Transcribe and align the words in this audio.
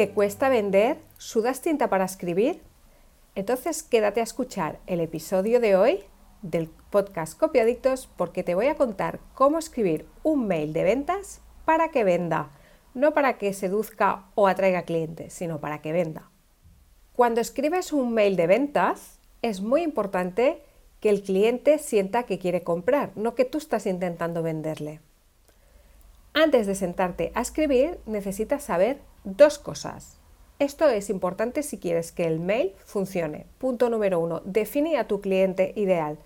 ¿Te 0.00 0.12
cuesta 0.12 0.48
vender? 0.48 0.96
¿Sudas 1.18 1.60
tinta 1.60 1.90
para 1.90 2.06
escribir? 2.06 2.62
Entonces 3.34 3.82
quédate 3.82 4.20
a 4.20 4.22
escuchar 4.22 4.78
el 4.86 4.98
episodio 4.98 5.60
de 5.60 5.76
hoy 5.76 6.04
del 6.40 6.70
podcast 6.88 7.38
Copiadictos 7.38 8.08
porque 8.16 8.42
te 8.42 8.54
voy 8.54 8.68
a 8.68 8.76
contar 8.76 9.20
cómo 9.34 9.58
escribir 9.58 10.06
un 10.22 10.46
mail 10.46 10.72
de 10.72 10.84
ventas 10.84 11.42
para 11.66 11.90
que 11.90 12.02
venda, 12.02 12.48
no 12.94 13.12
para 13.12 13.36
que 13.36 13.52
seduzca 13.52 14.24
o 14.36 14.48
atraiga 14.48 14.84
clientes, 14.84 15.34
sino 15.34 15.60
para 15.60 15.82
que 15.82 15.92
venda. 15.92 16.30
Cuando 17.12 17.42
escribes 17.42 17.92
un 17.92 18.14
mail 18.14 18.36
de 18.36 18.46
ventas, 18.46 19.18
es 19.42 19.60
muy 19.60 19.82
importante 19.82 20.62
que 21.00 21.10
el 21.10 21.22
cliente 21.22 21.78
sienta 21.78 22.22
que 22.22 22.38
quiere 22.38 22.62
comprar, 22.62 23.10
no 23.16 23.34
que 23.34 23.44
tú 23.44 23.58
estás 23.58 23.84
intentando 23.84 24.42
venderle. 24.42 25.00
Antes 26.32 26.66
de 26.66 26.74
sentarte 26.74 27.32
a 27.34 27.42
escribir, 27.42 28.00
necesitas 28.06 28.62
saber 28.62 29.09
dos 29.24 29.58
cosas. 29.58 30.18
Esto 30.58 30.88
es 30.88 31.08
importante 31.08 31.62
si 31.62 31.78
quieres 31.78 32.12
que 32.12 32.26
el 32.26 32.38
mail 32.38 32.74
funcione. 32.84 33.46
Punto 33.58 33.88
número 33.88 34.20
uno, 34.20 34.42
define 34.44 34.98
a 34.98 35.08
tu 35.08 35.20
cliente 35.20 35.72
ideal. 35.76 36.18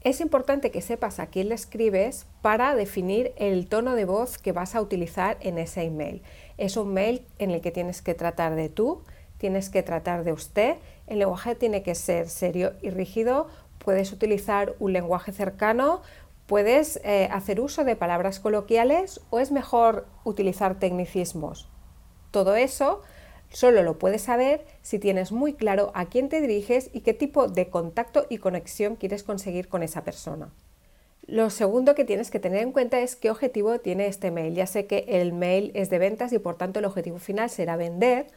Es 0.00 0.20
importante 0.20 0.70
que 0.70 0.80
sepas 0.80 1.18
a 1.18 1.26
quién 1.26 1.48
le 1.48 1.54
escribes 1.54 2.26
para 2.40 2.74
definir 2.74 3.32
el 3.36 3.68
tono 3.68 3.94
de 3.94 4.04
voz 4.04 4.38
que 4.38 4.52
vas 4.52 4.74
a 4.74 4.80
utilizar 4.80 5.36
en 5.40 5.58
ese 5.58 5.82
email. 5.82 6.22
Es 6.56 6.76
un 6.76 6.94
mail 6.94 7.26
en 7.38 7.50
el 7.50 7.60
que 7.60 7.72
tienes 7.72 8.00
que 8.00 8.14
tratar 8.14 8.54
de 8.54 8.68
tú, 8.68 9.02
tienes 9.38 9.70
que 9.70 9.82
tratar 9.82 10.24
de 10.24 10.32
usted, 10.32 10.76
el 11.06 11.18
lenguaje 11.18 11.54
tiene 11.54 11.82
que 11.82 11.94
ser 11.94 12.28
serio 12.28 12.72
y 12.80 12.90
rígido, 12.90 13.48
puedes 13.78 14.12
utilizar 14.12 14.74
un 14.78 14.92
lenguaje 14.92 15.32
cercano, 15.32 16.02
¿Puedes 16.48 16.98
eh, 17.04 17.28
hacer 17.30 17.60
uso 17.60 17.84
de 17.84 17.94
palabras 17.94 18.40
coloquiales 18.40 19.20
o 19.28 19.38
es 19.38 19.52
mejor 19.52 20.06
utilizar 20.24 20.78
tecnicismos? 20.78 21.68
Todo 22.30 22.56
eso 22.56 23.02
solo 23.50 23.82
lo 23.82 23.98
puedes 23.98 24.22
saber 24.22 24.64
si 24.82 24.98
tienes 24.98 25.32
muy 25.32 25.54
claro 25.54 25.90
a 25.94 26.06
quién 26.06 26.28
te 26.28 26.40
diriges 26.40 26.90
y 26.92 27.00
qué 27.00 27.14
tipo 27.14 27.48
de 27.48 27.68
contacto 27.68 28.26
y 28.28 28.38
conexión 28.38 28.96
quieres 28.96 29.22
conseguir 29.22 29.68
con 29.68 29.82
esa 29.82 30.04
persona. 30.04 30.50
Lo 31.26 31.50
segundo 31.50 31.94
que 31.94 32.04
tienes 32.04 32.30
que 32.30 32.40
tener 32.40 32.62
en 32.62 32.72
cuenta 32.72 33.00
es 33.00 33.14
qué 33.14 33.30
objetivo 33.30 33.78
tiene 33.80 34.06
este 34.06 34.30
mail. 34.30 34.54
Ya 34.54 34.66
sé 34.66 34.86
que 34.86 35.04
el 35.08 35.34
mail 35.34 35.72
es 35.74 35.90
de 35.90 35.98
ventas 35.98 36.32
y 36.32 36.38
por 36.38 36.56
tanto 36.56 36.78
el 36.78 36.86
objetivo 36.86 37.18
final 37.18 37.50
será 37.50 37.76
vender, 37.76 38.28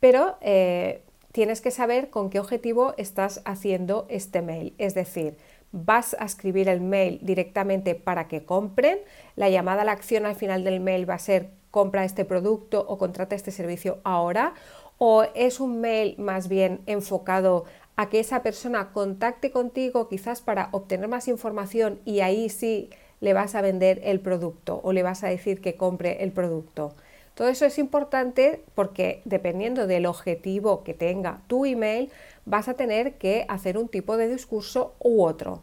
pero 0.00 0.36
eh, 0.40 1.02
tienes 1.30 1.60
que 1.60 1.70
saber 1.70 2.10
con 2.10 2.30
qué 2.30 2.40
objetivo 2.40 2.94
estás 2.96 3.40
haciendo 3.44 4.06
este 4.08 4.42
mail. 4.42 4.74
Es 4.78 4.94
decir, 4.94 5.36
vas 5.70 6.16
a 6.18 6.24
escribir 6.24 6.68
el 6.68 6.80
mail 6.80 7.20
directamente 7.22 7.94
para 7.94 8.26
que 8.28 8.44
compren, 8.44 8.98
la 9.36 9.48
llamada 9.48 9.82
a 9.82 9.84
la 9.84 9.92
acción 9.92 10.26
al 10.26 10.36
final 10.36 10.64
del 10.64 10.80
mail 10.80 11.08
va 11.08 11.14
a 11.14 11.18
ser 11.18 11.50
compra 11.74 12.04
este 12.04 12.24
producto 12.24 12.86
o 12.86 12.98
contrata 12.98 13.34
este 13.34 13.50
servicio 13.50 13.98
ahora, 14.04 14.54
o 14.96 15.24
es 15.34 15.58
un 15.58 15.80
mail 15.80 16.14
más 16.18 16.46
bien 16.46 16.78
enfocado 16.86 17.64
a 17.96 18.08
que 18.08 18.20
esa 18.20 18.44
persona 18.44 18.92
contacte 18.92 19.50
contigo 19.50 20.08
quizás 20.08 20.40
para 20.40 20.68
obtener 20.70 21.08
más 21.08 21.26
información 21.26 21.98
y 22.04 22.20
ahí 22.20 22.48
sí 22.48 22.90
le 23.18 23.32
vas 23.32 23.56
a 23.56 23.60
vender 23.60 24.00
el 24.04 24.20
producto 24.20 24.80
o 24.84 24.92
le 24.92 25.02
vas 25.02 25.24
a 25.24 25.28
decir 25.28 25.60
que 25.60 25.74
compre 25.74 26.22
el 26.22 26.30
producto. 26.30 26.94
Todo 27.34 27.48
eso 27.48 27.66
es 27.66 27.76
importante 27.80 28.62
porque 28.76 29.20
dependiendo 29.24 29.88
del 29.88 30.06
objetivo 30.06 30.84
que 30.84 30.94
tenga 30.94 31.40
tu 31.48 31.66
email, 31.66 32.08
vas 32.44 32.68
a 32.68 32.74
tener 32.74 33.14
que 33.14 33.46
hacer 33.48 33.78
un 33.78 33.88
tipo 33.88 34.16
de 34.16 34.28
discurso 34.28 34.94
u 35.00 35.24
otro. 35.24 35.62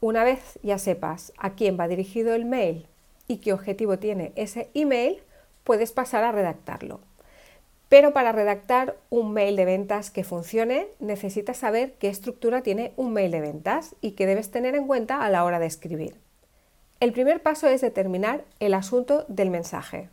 Una 0.00 0.22
vez 0.22 0.60
ya 0.62 0.78
sepas 0.78 1.32
a 1.38 1.54
quién 1.56 1.76
va 1.76 1.88
dirigido 1.88 2.36
el 2.36 2.44
mail 2.44 2.86
y 3.32 3.38
qué 3.38 3.52
objetivo 3.52 3.98
tiene 3.98 4.32
ese 4.36 4.70
email, 4.74 5.22
puedes 5.64 5.92
pasar 5.92 6.24
a 6.24 6.32
redactarlo. 6.32 7.00
Pero 7.88 8.12
para 8.12 8.32
redactar 8.32 8.96
un 9.10 9.32
mail 9.32 9.56
de 9.56 9.64
ventas 9.64 10.10
que 10.10 10.24
funcione, 10.24 10.88
necesitas 10.98 11.58
saber 11.58 11.94
qué 11.94 12.08
estructura 12.08 12.62
tiene 12.62 12.92
un 12.96 13.12
mail 13.12 13.30
de 13.30 13.40
ventas 13.40 13.94
y 14.00 14.12
qué 14.12 14.26
debes 14.26 14.50
tener 14.50 14.74
en 14.74 14.86
cuenta 14.86 15.24
a 15.24 15.30
la 15.30 15.44
hora 15.44 15.58
de 15.58 15.66
escribir. 15.66 16.16
El 17.00 17.12
primer 17.12 17.42
paso 17.42 17.66
es 17.66 17.80
determinar 17.80 18.44
el 18.60 18.74
asunto 18.74 19.26
del 19.28 19.50
mensaje 19.50 20.08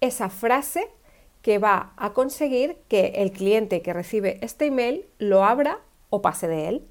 esa 0.00 0.28
frase 0.28 0.88
que 1.42 1.58
va 1.58 1.92
a 1.96 2.12
conseguir 2.12 2.76
que 2.88 3.12
el 3.16 3.32
cliente 3.32 3.82
que 3.82 3.92
recibe 3.92 4.38
este 4.42 4.66
email 4.66 5.06
lo 5.18 5.44
abra 5.44 5.80
o 6.10 6.22
pase 6.22 6.48
de 6.48 6.68
él. 6.68 6.82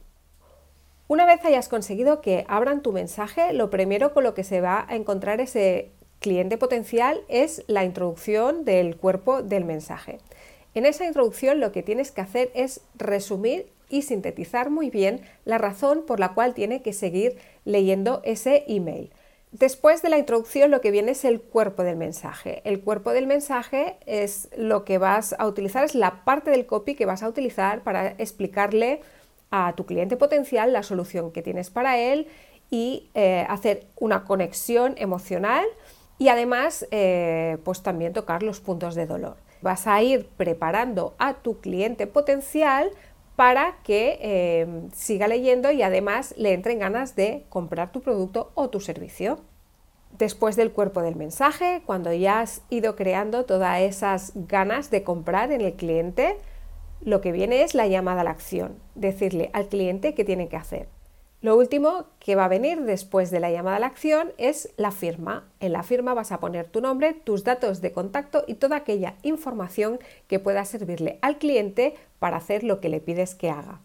Una 1.07 1.27
vez 1.27 1.45
hayas 1.45 1.69
conseguido 1.69 2.19
que 2.19 2.45
abran 2.47 2.81
tu 2.81 2.91
mensaje, 2.91 3.53
lo 3.53 3.69
primero 3.69 4.11
con 4.11 4.23
lo 4.23 4.33
que 4.33 4.43
se 4.43 4.59
va 4.59 4.87
a 4.89 4.95
encontrar 4.95 5.39
ese 5.39 5.91
cliente 6.19 6.57
potencial 6.57 7.21
es 7.27 7.63
la 7.67 7.83
introducción 7.83 8.65
del 8.65 8.97
cuerpo 8.97 9.43
del 9.43 9.65
mensaje. 9.65 10.17
En 10.73 10.87
esa 10.87 11.05
introducción 11.05 11.59
lo 11.59 11.71
que 11.71 11.83
tienes 11.83 12.11
que 12.11 12.21
hacer 12.21 12.49
es 12.55 12.81
resumir 12.95 13.67
y 13.87 14.01
sintetizar 14.01 14.71
muy 14.71 14.89
bien 14.89 15.21
la 15.45 15.59
razón 15.59 16.07
por 16.07 16.19
la 16.19 16.33
cual 16.33 16.55
tiene 16.55 16.81
que 16.81 16.91
seguir 16.91 17.37
leyendo 17.65 18.21
ese 18.25 18.63
email. 18.67 19.11
Después 19.51 20.01
de 20.01 20.09
la 20.09 20.17
introducción 20.17 20.71
lo 20.71 20.81
que 20.81 20.89
viene 20.89 21.11
es 21.11 21.23
el 21.23 21.39
cuerpo 21.39 21.83
del 21.83 21.97
mensaje. 21.97 22.61
El 22.65 22.81
cuerpo 22.81 23.11
del 23.11 23.27
mensaje 23.27 23.97
es 24.07 24.49
lo 24.57 24.83
que 24.85 24.97
vas 24.97 25.35
a 25.37 25.45
utilizar, 25.45 25.83
es 25.83 25.93
la 25.93 26.25
parte 26.25 26.49
del 26.49 26.65
copy 26.65 26.95
que 26.95 27.05
vas 27.05 27.21
a 27.21 27.29
utilizar 27.29 27.83
para 27.83 28.07
explicarle 28.17 29.01
a 29.55 29.73
tu 29.73 29.85
cliente 29.85 30.17
potencial 30.17 30.73
la 30.73 30.83
solución 30.83 31.31
que 31.31 31.41
tienes 31.41 31.69
para 31.69 31.97
él 31.97 32.27
y 32.69 33.09
eh, 33.13 33.45
hacer 33.49 33.87
una 33.99 34.23
conexión 34.25 34.95
emocional 34.97 35.65
y 36.17 36.29
además 36.29 36.87
eh, 36.91 37.57
pues 37.63 37.83
también 37.83 38.13
tocar 38.13 38.43
los 38.43 38.59
puntos 38.59 38.95
de 38.95 39.05
dolor. 39.05 39.37
Vas 39.61 39.87
a 39.87 40.01
ir 40.01 40.27
preparando 40.37 41.15
a 41.17 41.35
tu 41.35 41.59
cliente 41.59 42.07
potencial 42.07 42.91
para 43.35 43.77
que 43.83 44.17
eh, 44.21 44.87
siga 44.93 45.27
leyendo 45.27 45.71
y 45.71 45.81
además 45.81 46.33
le 46.37 46.53
entren 46.53 46.79
ganas 46.79 47.15
de 47.15 47.45
comprar 47.49 47.91
tu 47.91 48.01
producto 48.01 48.51
o 48.55 48.69
tu 48.69 48.79
servicio. 48.79 49.39
Después 50.17 50.55
del 50.55 50.71
cuerpo 50.71 51.01
del 51.01 51.17
mensaje, 51.17 51.81
cuando 51.85 52.13
ya 52.13 52.39
has 52.39 52.61
ido 52.69 52.95
creando 52.95 53.43
todas 53.43 53.81
esas 53.81 54.31
ganas 54.35 54.89
de 54.89 55.03
comprar 55.03 55.51
en 55.51 55.59
el 55.59 55.73
cliente, 55.73 56.37
lo 57.05 57.21
que 57.21 57.31
viene 57.31 57.61
es 57.61 57.75
la 57.75 57.87
llamada 57.87 58.21
a 58.21 58.23
la 58.23 58.31
acción, 58.31 58.79
decirle 58.95 59.51
al 59.53 59.67
cliente 59.67 60.15
qué 60.15 60.25
tiene 60.25 60.49
que 60.49 60.57
hacer. 60.57 60.89
Lo 61.41 61.55
último 61.55 62.07
que 62.19 62.35
va 62.35 62.45
a 62.45 62.49
venir 62.49 62.81
después 62.81 63.29
de 63.29 63.39
la 63.39 63.51
llamada 63.51 63.77
a 63.77 63.79
la 63.79 63.85
acción 63.85 64.33
es 64.39 64.73
la 64.77 64.89
firma. 64.89 65.47
En 65.59 65.73
la 65.73 65.83
firma 65.83 66.15
vas 66.15 66.31
a 66.31 66.39
poner 66.39 66.67
tu 66.67 66.81
nombre, 66.81 67.13
tus 67.13 67.43
datos 67.43 67.81
de 67.81 67.91
contacto 67.91 68.43
y 68.47 68.55
toda 68.55 68.77
aquella 68.77 69.13
información 69.21 69.99
que 70.27 70.39
pueda 70.39 70.65
servirle 70.65 71.19
al 71.21 71.37
cliente 71.37 71.93
para 72.17 72.37
hacer 72.37 72.63
lo 72.63 72.81
que 72.81 72.89
le 72.89 72.99
pides 72.99 73.35
que 73.35 73.51
haga. 73.51 73.79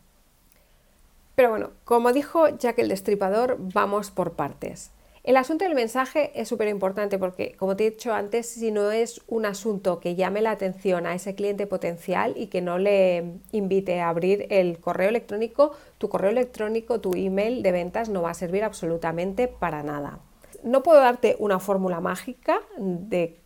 Pero 1.34 1.50
bueno, 1.50 1.70
como 1.84 2.14
dijo 2.14 2.48
Jack 2.48 2.78
el 2.78 2.88
Destripador, 2.88 3.58
vamos 3.58 4.10
por 4.10 4.32
partes. 4.32 4.90
El 5.22 5.36
asunto 5.36 5.64
del 5.66 5.74
mensaje 5.74 6.32
es 6.34 6.48
súper 6.48 6.68
importante 6.68 7.18
porque, 7.18 7.54
como 7.56 7.76
te 7.76 7.86
he 7.86 7.90
dicho 7.90 8.12
antes, 8.14 8.48
si 8.48 8.70
no 8.70 8.90
es 8.90 9.20
un 9.28 9.44
asunto 9.44 10.00
que 10.00 10.14
llame 10.14 10.40
la 10.40 10.50
atención 10.50 11.06
a 11.06 11.14
ese 11.14 11.34
cliente 11.34 11.66
potencial 11.66 12.32
y 12.36 12.46
que 12.46 12.62
no 12.62 12.78
le 12.78 13.34
invite 13.52 14.00
a 14.00 14.08
abrir 14.08 14.46
el 14.48 14.78
correo 14.78 15.10
electrónico, 15.10 15.72
tu 15.98 16.08
correo 16.08 16.30
electrónico, 16.30 17.00
tu 17.00 17.14
email 17.14 17.62
de 17.62 17.70
ventas 17.70 18.08
no 18.08 18.22
va 18.22 18.30
a 18.30 18.34
servir 18.34 18.64
absolutamente 18.64 19.46
para 19.46 19.82
nada. 19.82 20.20
No 20.62 20.82
puedo 20.82 21.00
darte 21.00 21.36
una 21.38 21.58
fórmula 21.58 22.00
mágica 22.00 22.60
de 22.78 23.36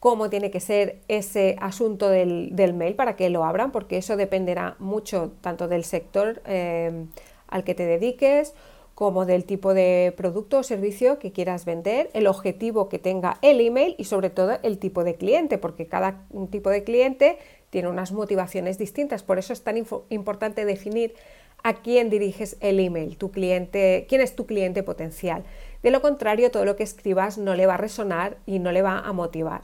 cómo 0.00 0.28
tiene 0.28 0.50
que 0.50 0.60
ser 0.60 1.00
ese 1.08 1.56
asunto 1.60 2.10
del, 2.10 2.74
mail 2.74 2.94
para 2.94 3.16
que 3.16 3.30
lo 3.30 3.44
abran, 3.44 3.72
porque 3.72 3.96
eso 3.96 4.16
dependerá 4.16 4.76
mucho 4.80 5.32
tanto 5.40 5.66
del 5.66 5.84
sector 5.84 6.42
eh, 6.44 7.06
al 7.46 7.64
que 7.64 7.74
te 7.74 7.86
dediques, 7.86 8.52
como 8.94 9.24
del 9.24 9.44
tipo 9.44 9.74
de 9.74 10.12
producto 10.16 10.58
o 10.58 10.62
servicio 10.62 11.18
que 11.18 11.32
quieras 11.32 11.64
vender, 11.64 12.10
el 12.12 12.26
objetivo 12.26 12.88
que 12.88 12.98
tenga 12.98 13.38
el 13.42 13.60
email 13.60 13.94
y 13.98 14.04
sobre 14.04 14.30
todo 14.30 14.58
el 14.62 14.78
tipo 14.78 15.02
de 15.02 15.14
cliente, 15.14 15.58
porque 15.58 15.86
cada 15.86 16.26
tipo 16.50 16.70
de 16.70 16.84
cliente 16.84 17.38
tiene 17.70 17.88
unas 17.88 18.12
motivaciones 18.12 18.78
distintas. 18.78 19.22
Por 19.22 19.38
eso 19.38 19.52
es 19.52 19.62
tan 19.62 19.76
importante 20.10 20.64
definir 20.64 21.14
a 21.62 21.74
quién 21.74 22.10
diriges 22.10 22.56
el 22.60 22.80
email, 22.80 23.16
tu 23.16 23.30
cliente, 23.30 24.06
quién 24.08 24.20
es 24.20 24.36
tu 24.36 24.46
cliente 24.46 24.82
potencial. 24.82 25.44
De 25.82 25.90
lo 25.90 26.02
contrario, 26.02 26.50
todo 26.50 26.64
lo 26.64 26.76
que 26.76 26.82
escribas 26.82 27.38
no 27.38 27.54
le 27.54 27.66
va 27.66 27.74
a 27.74 27.78
resonar 27.78 28.36
y 28.46 28.58
no 28.58 28.72
le 28.72 28.82
va 28.82 28.98
a 28.98 29.12
motivar. 29.12 29.62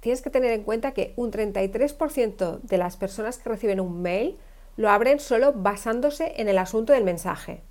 tienes 0.00 0.22
que 0.22 0.30
tener 0.30 0.52
en 0.52 0.62
cuenta 0.62 0.92
que 0.92 1.12
un 1.16 1.32
33% 1.32 2.60
de 2.60 2.78
las 2.78 2.96
personas 2.96 3.38
que 3.38 3.48
reciben 3.48 3.80
un 3.80 4.00
mail 4.00 4.38
lo 4.76 4.90
abren 4.90 5.18
solo 5.18 5.52
basándose 5.52 6.34
en 6.36 6.48
el 6.48 6.56
asunto 6.56 6.92
del 6.92 7.02
mensaje. 7.02 7.62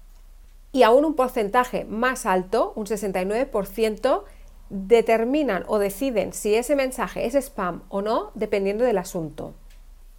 Y 0.72 0.84
aún 0.84 1.06
un 1.06 1.16
porcentaje 1.16 1.86
más 1.86 2.26
alto, 2.26 2.74
un 2.76 2.86
69%, 2.86 4.24
determinan 4.70 5.64
o 5.68 5.80
deciden 5.80 6.34
si 6.34 6.56
ese 6.56 6.76
mensaje 6.76 7.26
es 7.26 7.36
spam 7.36 7.84
o 7.90 8.02
no 8.02 8.32
dependiendo 8.36 8.84
del 8.84 8.98
asunto. 8.98 9.54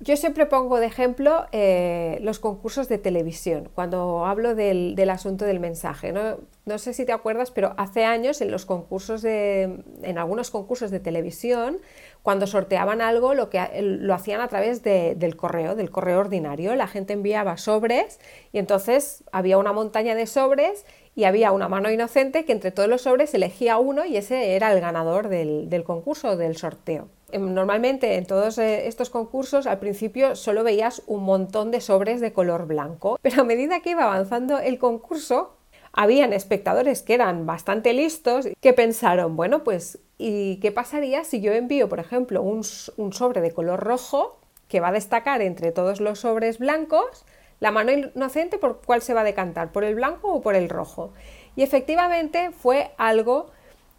Yo 0.01 0.17
siempre 0.17 0.47
pongo 0.47 0.79
de 0.79 0.87
ejemplo 0.87 1.47
eh, 1.51 2.19
los 2.23 2.39
concursos 2.39 2.89
de 2.89 2.99
televisión, 2.99 3.69
cuando 3.75 4.27
hablo 4.27 4.55
del, 4.55 5.11
asunto 5.11 5.45
del 5.45 5.59
mensaje. 5.59 6.13
¿no? 6.13 6.79
sé 6.79 6.95
si 6.95 7.05
te 7.05 7.11
acuerdas, 7.11 7.51
pero 7.51 7.75
hace 7.79 8.05
años 8.05 8.41
en 8.41 8.53
los 8.53 8.65
concursos 8.65 9.23
de, 9.23 9.83
en 10.03 10.19
algunos 10.19 10.53
concursos 10.53 10.93
de 10.93 11.01
televisión, 11.01 11.79
cuando 12.23 12.47
sorteaban 12.47 13.01
algo, 13.01 13.35
lo, 13.35 13.51
que, 13.51 13.61
lo 13.81 14.15
hacían 14.15 14.41
a 14.41 14.49
través 14.49 14.83
del 14.83 15.37
correo, 15.37 15.75
del 15.75 15.91
correo 15.91 16.21
ordinario. 16.21 16.75
La 16.75 16.87
gente 16.87 17.13
enviaba 17.13 17.57
sobres 17.57 18.21
y 18.53 18.59
entonces 18.59 19.25
había 19.33 19.59
una 19.59 19.73
montaña 19.73 20.15
de 20.15 20.27
sobres 20.27 20.85
y 21.15 21.25
había 21.25 21.53
una 21.53 21.69
mano 21.69 21.91
inocente 21.91 22.45
que 22.45 22.53
entre 22.53 22.71
todos 22.71 22.89
los 22.89 23.03
sobres 23.03 23.35
elegía 23.35 23.79
uno 23.79 24.05
y 24.05 24.17
ese 24.17 24.55
era 24.55 24.73
el 24.73 24.81
ganador 24.81 25.29
del, 25.29 25.69
del 25.69 25.85
concurso, 25.85 26.37
del 26.37 26.57
sorteo. 26.57 27.09
Em, 27.31 27.53
normalmente 27.53 28.15
en 28.15 28.25
todos 28.25 28.57
eh, 28.59 28.89
estos 28.89 29.11
concursos 29.11 29.67
al 29.67 29.79
principio 29.79 30.35
solo 30.35 30.65
veías 30.65 31.03
un 31.07 31.25
montón 31.25 31.71
de 31.71 31.81
sobres 31.81 32.21
de 32.21 32.33
color 32.33 32.67
blanco, 32.67 33.19
pero 33.23 33.43
a 33.43 33.45
medida 33.45 33.81
que 33.81 33.91
iba 33.91 34.05
avanzando 34.05 34.59
el 34.59 34.79
concurso, 34.79 35.55
habían 35.93 36.33
espectadores 36.33 37.03
que 37.03 37.15
eran 37.15 37.45
bastante 37.45 37.93
listos 37.93 38.49
que 38.61 38.73
pensaron, 38.73 39.37
bueno, 39.37 39.65
pues 39.65 39.99
¿y 40.19 40.57
qué 40.57 40.73
pasaría 40.73 41.25
si 41.25 41.41
yo 41.41 41.53
envío, 41.53 41.89
por 41.89 42.01
ejemplo, 42.01 42.43
un, 42.43 42.65
sobre 42.65 43.41
de 43.41 43.53
color 43.53 43.81
rojo 43.81 44.39
que 44.69 44.81
va 44.81 44.89
a 44.89 44.93
destacar 44.93 45.41
entre 45.41 45.73
todos 45.73 46.01
los 46.01 46.21
sobres 46.21 46.59
blancos? 46.59 47.25
La 47.61 47.71
mano 47.71 47.93
inocente, 47.93 48.59
¿por 48.59 48.83
cuál 48.85 49.03
se 49.03 49.15
va 49.15 49.23
a 49.23 49.25
decantar? 49.25 49.73
¿Por 49.73 49.85
el 49.85 49.95
blanco 49.95 50.33
o 50.33 50.43
por 50.43 50.55
el 50.55 50.69
rojo? 50.69 51.13
Y 51.57 51.63
efectivamente 51.63 52.51
fue 52.51 52.91
algo 52.99 53.51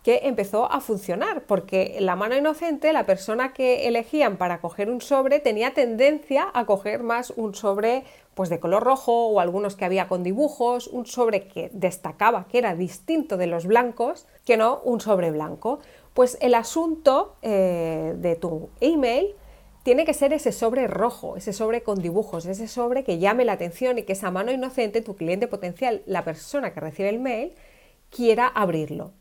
que 0.03 0.21
empezó 0.23 0.71
a 0.71 0.79
funcionar, 0.79 1.43
porque 1.43 1.97
la 1.99 2.15
mano 2.15 2.37
inocente, 2.37 2.93
la 2.93 3.05
persona 3.05 3.51
que 3.51 3.87
elegían 3.87 4.37
para 4.37 4.61
coger 4.61 4.89
un 4.89 5.01
sobre, 5.01 5.39
tenía 5.39 5.73
tendencia 5.73 6.49
a 6.53 6.65
coger 6.65 7.03
más 7.03 7.31
un 7.31 7.53
sobre 7.53 8.05
pues 8.33 8.49
de 8.49 8.61
color 8.61 8.83
rojo 8.83 9.27
o 9.27 9.41
algunos 9.41 9.75
que 9.75 9.83
había 9.83 10.07
con 10.07 10.23
dibujos, 10.23 10.87
un 10.87 11.05
sobre 11.05 11.49
que 11.49 11.69
destacaba 11.73 12.47
que 12.47 12.59
era 12.59 12.73
distinto 12.73 13.35
de 13.35 13.47
los 13.47 13.65
blancos, 13.65 14.27
que 14.45 14.55
no 14.55 14.79
un 14.85 15.01
sobre 15.01 15.31
blanco. 15.31 15.79
Pues 16.19 16.37
el 16.41 16.53
asunto 16.53 17.37
eh, 17.41 18.13
de 18.17 18.35
tu 18.35 18.67
email 18.81 19.35
tiene 19.83 20.03
que 20.03 20.13
ser 20.13 20.33
ese 20.33 20.51
sobre 20.51 20.85
rojo, 20.85 21.37
ese 21.37 21.53
sobre 21.53 21.81
con 21.81 22.01
dibujos, 22.01 22.45
ese 22.45 22.67
sobre 22.67 23.05
que 23.05 23.19
llame 23.19 23.45
la 23.45 23.53
atención 23.53 23.97
y 23.97 24.03
que 24.03 24.11
esa 24.11 24.29
mano 24.29 24.51
inocente, 24.51 25.01
tu 25.01 25.15
cliente 25.15 25.47
potencial, 25.47 26.01
la 26.05 26.25
persona 26.25 26.73
que 26.73 26.81
recibe 26.81 27.07
el 27.07 27.21
mail, 27.21 27.53
quiera 28.09 28.47
abrirlo. 28.47 29.13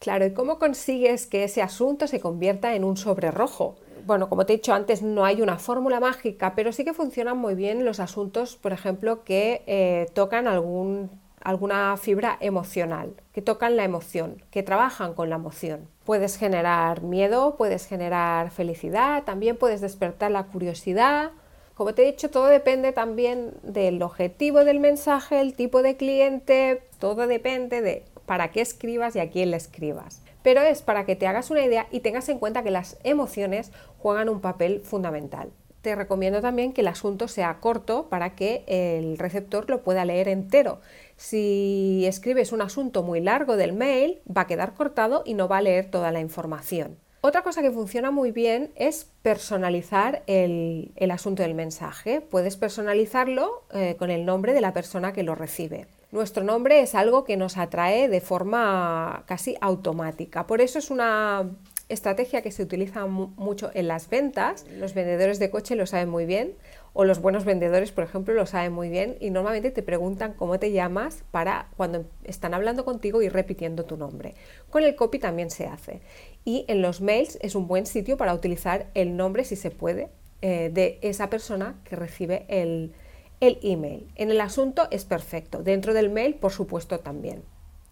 Claro, 0.00 0.26
¿y 0.26 0.32
cómo 0.32 0.58
consigues 0.58 1.28
que 1.28 1.44
ese 1.44 1.62
asunto 1.62 2.08
se 2.08 2.18
convierta 2.18 2.74
en 2.74 2.82
un 2.82 2.96
sobre 2.96 3.30
rojo? 3.30 3.76
Bueno, 4.04 4.28
como 4.28 4.44
te 4.44 4.54
he 4.54 4.56
dicho 4.56 4.74
antes, 4.74 5.02
no 5.02 5.24
hay 5.24 5.42
una 5.42 5.60
fórmula 5.60 6.00
mágica, 6.00 6.56
pero 6.56 6.72
sí 6.72 6.84
que 6.84 6.94
funcionan 6.94 7.38
muy 7.38 7.54
bien 7.54 7.84
los 7.84 8.00
asuntos, 8.00 8.56
por 8.56 8.72
ejemplo, 8.72 9.22
que 9.22 9.62
eh, 9.68 10.08
tocan 10.14 10.48
algún, 10.48 11.10
alguna 11.42 11.96
fibra 11.96 12.36
emocional, 12.40 13.14
que 13.32 13.42
tocan 13.42 13.76
la 13.76 13.84
emoción, 13.84 14.42
que 14.50 14.62
trabajan 14.62 15.14
con 15.14 15.30
la 15.30 15.36
emoción. 15.36 15.88
Puedes 16.04 16.36
generar 16.36 17.02
miedo, 17.02 17.56
puedes 17.56 17.86
generar 17.86 18.50
felicidad, 18.50 19.24
también 19.24 19.56
puedes 19.56 19.80
despertar 19.80 20.30
la 20.30 20.44
curiosidad. 20.44 21.32
Como 21.74 21.94
te 21.94 22.02
he 22.02 22.12
dicho, 22.12 22.30
todo 22.30 22.46
depende 22.46 22.92
también 22.92 23.54
del 23.62 24.02
objetivo 24.02 24.64
del 24.64 24.80
mensaje, 24.80 25.40
el 25.40 25.54
tipo 25.54 25.82
de 25.82 25.96
cliente, 25.96 26.82
todo 26.98 27.26
depende 27.26 27.80
de 27.80 28.04
para 28.26 28.50
qué 28.50 28.60
escribas 28.60 29.16
y 29.16 29.20
a 29.20 29.30
quién 29.30 29.50
le 29.50 29.56
escribas. 29.56 30.22
Pero 30.42 30.60
es 30.60 30.82
para 30.82 31.04
que 31.04 31.16
te 31.16 31.26
hagas 31.26 31.50
una 31.50 31.64
idea 31.64 31.86
y 31.90 32.00
tengas 32.00 32.28
en 32.28 32.38
cuenta 32.38 32.62
que 32.62 32.70
las 32.70 32.98
emociones 33.02 33.72
juegan 33.98 34.28
un 34.28 34.40
papel 34.40 34.80
fundamental. 34.82 35.50
Te 35.82 35.94
recomiendo 35.94 36.42
también 36.42 36.74
que 36.74 36.82
el 36.82 36.88
asunto 36.88 37.26
sea 37.26 37.58
corto 37.60 38.08
para 38.10 38.34
que 38.34 38.64
el 38.66 39.16
receptor 39.16 39.68
lo 39.70 39.82
pueda 39.82 40.04
leer 40.04 40.28
entero. 40.28 40.80
Si 41.20 42.06
escribes 42.06 42.50
un 42.50 42.62
asunto 42.62 43.02
muy 43.02 43.20
largo 43.20 43.58
del 43.58 43.74
mail, 43.74 44.20
va 44.26 44.40
a 44.40 44.46
quedar 44.46 44.72
cortado 44.72 45.22
y 45.26 45.34
no 45.34 45.48
va 45.48 45.58
a 45.58 45.60
leer 45.62 45.90
toda 45.90 46.12
la 46.12 46.20
información. 46.20 46.96
Otra 47.20 47.42
cosa 47.42 47.60
que 47.60 47.70
funciona 47.70 48.10
muy 48.10 48.32
bien 48.32 48.72
es 48.74 49.06
personalizar 49.20 50.22
el, 50.26 50.94
asunto 51.12 51.42
del 51.42 51.54
mensaje. 51.54 52.22
Puedes 52.22 52.56
personalizarlo 52.56 53.64
eh, 53.70 53.96
con 53.98 54.10
el 54.10 54.24
nombre 54.24 54.54
de 54.54 54.62
la 54.62 54.72
persona 54.72 55.12
que 55.12 55.22
lo 55.22 55.34
recibe. 55.34 55.86
Nuestro 56.10 56.42
nombre 56.42 56.80
es 56.80 56.94
algo 56.94 57.24
que 57.24 57.36
nos 57.36 57.58
atrae 57.58 58.08
de 58.08 58.22
forma 58.22 59.24
casi 59.26 59.56
automática. 59.60 60.46
Por 60.46 60.62
eso 60.62 60.78
es 60.78 60.90
una 60.90 61.50
estrategia 61.90 62.42
que 62.42 62.50
se 62.50 62.62
utiliza 62.62 63.06
mucho 63.06 63.70
en 63.74 63.88
las 63.88 64.08
ventas. 64.08 64.64
Los 64.78 64.94
vendedores 64.94 65.38
de 65.38 65.50
coche 65.50 65.76
lo 65.76 65.86
saben 65.86 66.08
muy 66.08 66.24
bien 66.24 66.54
o 66.92 67.04
los 67.04 67.20
buenos 67.20 67.44
vendedores, 67.44 67.92
por 67.92 68.04
ejemplo, 68.04 68.34
lo 68.34 68.46
saben 68.46 68.72
muy 68.72 68.88
bien 68.88 69.16
y 69.20 69.30
normalmente 69.30 69.70
te 69.70 69.82
preguntan 69.82 70.34
cómo 70.34 70.58
te 70.58 70.72
llamas 70.72 71.22
para 71.30 71.68
cuando 71.76 72.04
están 72.24 72.54
hablando 72.54 72.84
contigo 72.84 73.22
y 73.22 73.28
repitiendo 73.28 73.84
tu 73.84 73.96
nombre. 73.96 74.34
Con 74.70 74.82
el 74.82 74.96
copy 74.96 75.18
también 75.18 75.50
se 75.50 75.66
hace. 75.66 76.00
Y 76.44 76.64
en 76.68 76.82
los 76.82 77.00
mails 77.00 77.38
es 77.42 77.54
un 77.54 77.68
buen 77.68 77.86
sitio 77.86 78.16
para 78.16 78.34
utilizar 78.34 78.86
el 78.94 79.16
nombre, 79.16 79.44
si 79.44 79.56
se 79.56 79.70
puede, 79.70 80.08
eh, 80.42 80.70
de 80.72 80.98
esa 81.02 81.30
persona 81.30 81.76
que 81.84 81.96
recibe 81.96 82.44
el, 82.48 82.92
el 83.40 83.58
email. 83.62 84.08
En 84.16 84.30
el 84.30 84.40
asunto 84.40 84.88
es 84.90 85.04
perfecto, 85.04 85.62
dentro 85.62 85.94
del 85.94 86.10
mail 86.10 86.34
por 86.34 86.52
supuesto 86.52 86.98
también. 87.00 87.42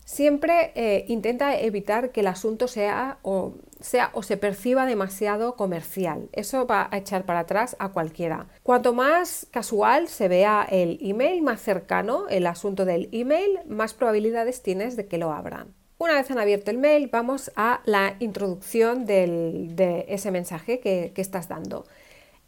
Siempre 0.09 0.73
eh, 0.75 1.05
intenta 1.09 1.61
evitar 1.61 2.13
que 2.13 2.21
el 2.21 2.29
asunto 2.29 2.67
sea 2.67 3.19
o, 3.21 3.53
sea 3.79 4.09
o 4.15 4.23
se 4.23 4.39
perciba 4.39 4.87
demasiado 4.87 5.55
comercial. 5.55 6.31
Eso 6.33 6.67
va 6.67 6.89
a 6.91 6.97
echar 6.97 7.27
para 7.27 7.41
atrás 7.41 7.77
a 7.79 7.91
cualquiera. 7.91 8.47
Cuanto 8.63 8.95
más 8.95 9.47
casual 9.51 10.09
se 10.09 10.29
vea 10.29 10.67
el 10.71 10.99
email, 11.03 11.43
más 11.43 11.61
cercano 11.61 12.27
el 12.31 12.47
asunto 12.47 12.87
del 12.87 13.11
email, 13.13 13.59
más 13.67 13.93
probabilidades 13.93 14.63
tienes 14.63 14.97
de 14.97 15.07
que 15.07 15.19
lo 15.19 15.31
abran. 15.31 15.75
Una 15.99 16.15
vez 16.15 16.31
han 16.31 16.39
abierto 16.39 16.71
el 16.71 16.79
mail, 16.79 17.11
vamos 17.13 17.53
a 17.55 17.83
la 17.85 18.17
introducción 18.19 19.05
de 19.05 20.07
ese 20.09 20.31
mensaje 20.31 20.81
que 20.81 21.13
estás 21.17 21.49
dando. 21.49 21.85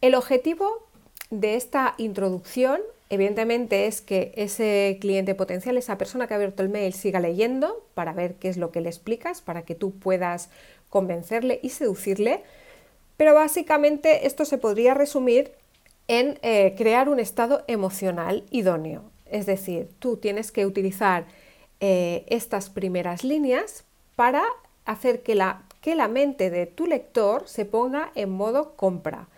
El 0.01 0.15
objetivo 0.15 0.89
de 1.29 1.57
esta 1.57 1.93
introducción, 1.99 2.81
evidentemente, 3.11 3.87
es 3.87 4.01
que 4.01 4.33
ese 4.37 4.99
cliente 5.01 5.35
potencial, 5.35 5.77
esa 5.77 5.99
persona 5.99 6.27
que 6.27 6.35
ha 6.35 6.37
abierto 6.37 6.63
el 6.63 6.69
mail, 6.69 6.95
siga 6.95 7.21
leyendo 7.21 7.85
para 7.95 8.13
ver 8.13 8.37
qué 8.37 8.49
es 8.49 8.57
lo 8.57 8.71
que 8.71 8.81
le 8.81 8.89
explicas, 8.89 9.43
para 9.43 9.63
que 9.63 9.75
tú 9.75 9.93
puedas 9.93 10.49
convencerle 10.89 11.61
y 11.63 11.71
seducirle. 11.71 12.43
Pero 13.17 13.35
básicamente 13.35 14.27
esto 14.27 14.45
se 14.45 14.59
podría 14.59 14.95
resumir 14.95 15.53
en 16.09 16.39
eh, 16.43 16.75
crear 16.79 17.09
un 17.09 17.21
estado 17.21 17.65
emocional 17.67 18.45
idóneo. 18.51 19.03
Es 19.27 19.47
decir, 19.47 19.89
tú 19.99 20.17
tienes 20.17 20.51
que 20.53 20.65
utilizar 20.65 21.27
eh, 21.81 22.25
estas 22.29 22.71
primeras 22.71 23.25
líneas 23.25 23.85
para 24.17 24.43
hacer 24.85 25.23
que 25.23 25.35
la, 25.35 25.65
que 25.81 25.95
la 25.95 26.09
mente 26.09 26.51
de 26.51 26.67
tu 26.67 26.87
lector 26.87 27.47
se 27.47 27.65
ponga 27.65 28.13
en 28.15 28.31
modo 28.31 28.75
compra 28.77 29.29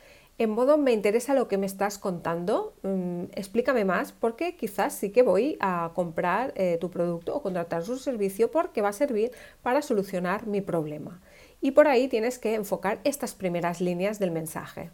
en 0.42 0.50
modo 0.50 0.76
me 0.76 0.92
interesa 0.92 1.34
lo 1.34 1.46
que 1.46 1.58
me 1.58 1.66
estás 1.66 1.98
contando, 1.98 2.74
mm, 2.82 3.24
explícame 3.34 3.84
más 3.84 4.12
porque 4.12 4.56
quizás 4.56 4.94
sí 4.94 5.10
que 5.10 5.22
voy 5.22 5.56
a 5.60 5.92
comprar 5.94 6.52
eh, 6.56 6.78
tu 6.80 6.90
producto 6.90 7.36
o 7.36 7.42
contratar 7.42 7.84
su 7.84 7.96
servicio 7.96 8.50
porque 8.50 8.82
va 8.82 8.88
a 8.88 8.92
servir 8.92 9.30
para 9.62 9.82
solucionar 9.82 10.46
mi 10.46 10.60
problema. 10.60 11.20
Y 11.60 11.72
por 11.72 11.86
ahí 11.86 12.08
tienes 12.08 12.38
que 12.38 12.54
enfocar 12.54 13.00
estas 13.04 13.34
primeras 13.34 13.80
líneas 13.80 14.18
del 14.18 14.32
mensaje. 14.32 14.90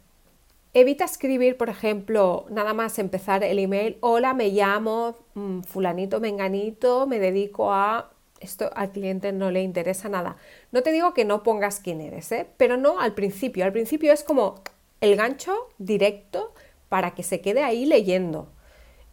Evita 0.74 1.04
escribir, 1.04 1.56
por 1.56 1.70
ejemplo, 1.70 2.44
nada 2.50 2.74
más 2.74 2.98
empezar 2.98 3.42
el 3.42 3.58
email, 3.58 3.96
hola, 4.00 4.34
me 4.34 4.50
llamo 4.50 5.16
mm, 5.34 5.60
fulanito, 5.62 6.20
menganito, 6.20 7.06
me 7.06 7.18
dedico 7.18 7.72
a... 7.72 8.10
Esto 8.40 8.70
al 8.76 8.92
cliente 8.92 9.32
no 9.32 9.50
le 9.50 9.62
interesa 9.62 10.08
nada. 10.08 10.36
No 10.70 10.82
te 10.82 10.92
digo 10.92 11.12
que 11.12 11.24
no 11.24 11.42
pongas 11.42 11.80
quién 11.80 12.00
eres, 12.00 12.30
¿eh? 12.30 12.46
pero 12.56 12.76
no 12.76 13.00
al 13.00 13.14
principio. 13.14 13.64
Al 13.64 13.72
principio 13.72 14.12
es 14.12 14.22
como 14.22 14.62
el 15.00 15.16
gancho 15.16 15.54
directo 15.78 16.52
para 16.88 17.12
que 17.12 17.22
se 17.22 17.40
quede 17.40 17.62
ahí 17.62 17.86
leyendo. 17.86 18.48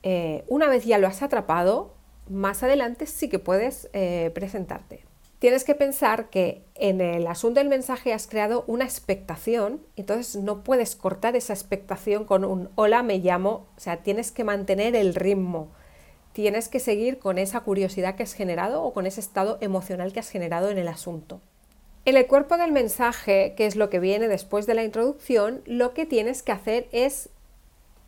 Eh, 0.03 0.43
una 0.47 0.67
vez 0.67 0.85
ya 0.85 0.97
lo 0.97 1.07
has 1.07 1.21
atrapado, 1.21 1.95
más 2.29 2.63
adelante 2.63 3.05
sí 3.05 3.29
que 3.29 3.39
puedes 3.39 3.89
eh, 3.93 4.31
presentarte. 4.33 5.03
Tienes 5.39 5.63
que 5.63 5.75
pensar 5.75 6.29
que 6.29 6.63
en 6.75 7.01
el 7.01 7.27
asunto 7.27 7.59
del 7.59 7.69
mensaje 7.69 8.13
has 8.13 8.25
creado 8.25 8.63
una 8.67 8.85
expectación, 8.85 9.81
entonces 9.95 10.41
no 10.41 10.63
puedes 10.63 10.95
cortar 10.95 11.35
esa 11.35 11.53
expectación 11.53 12.25
con 12.25 12.45
un 12.45 12.69
hola, 12.75 13.03
me 13.03 13.19
llamo, 13.19 13.67
o 13.75 13.79
sea, 13.79 13.97
tienes 13.97 14.31
que 14.31 14.43
mantener 14.43 14.95
el 14.95 15.13
ritmo, 15.13 15.67
tienes 16.31 16.67
que 16.69 16.79
seguir 16.79 17.19
con 17.19 17.37
esa 17.37 17.59
curiosidad 17.59 18.15
que 18.15 18.23
has 18.23 18.33
generado 18.33 18.81
o 18.83 18.93
con 18.93 19.05
ese 19.05 19.19
estado 19.19 19.57
emocional 19.61 20.13
que 20.13 20.19
has 20.19 20.29
generado 20.29 20.69
en 20.69 20.77
el 20.77 20.87
asunto. 20.87 21.41
En 22.05 22.15
el 22.17 22.27
cuerpo 22.27 22.57
del 22.57 22.71
mensaje, 22.71 23.55
que 23.57 23.65
es 23.65 23.75
lo 23.75 23.89
que 23.89 23.99
viene 23.99 24.27
después 24.27 24.67
de 24.67 24.75
la 24.75 24.83
introducción, 24.83 25.63
lo 25.65 25.95
que 25.95 26.05
tienes 26.05 26.43
que 26.43 26.51
hacer 26.51 26.87
es 26.91 27.29